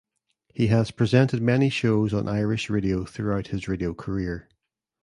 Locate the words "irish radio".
2.27-3.05